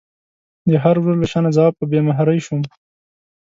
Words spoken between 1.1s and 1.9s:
له شانه ځواب په